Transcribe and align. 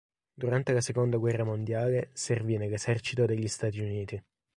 Durante 0.33 0.73
la 0.73 0.81
seconda 0.81 1.17
guerra 1.19 1.43
mondiale 1.43 2.09
servì 2.13 2.57
nell'esercito 2.57 3.27
degli 3.27 3.47
Stati 3.47 3.81
Uniti. 3.81 4.23